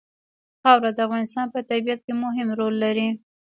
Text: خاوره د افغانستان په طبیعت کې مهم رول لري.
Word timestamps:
خاوره 0.61 0.91
د 0.93 0.99
افغانستان 1.07 1.47
په 1.53 1.59
طبیعت 1.69 1.99
کې 2.05 2.13
مهم 2.23 2.47
رول 2.59 2.75
لري. 2.83 3.09